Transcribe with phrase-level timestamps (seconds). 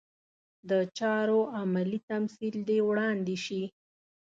[0.69, 3.63] د چارو عملي تمثیل دې وړاندې شي.